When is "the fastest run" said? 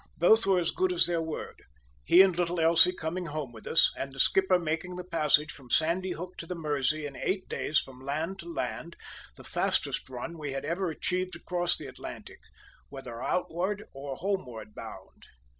9.35-10.39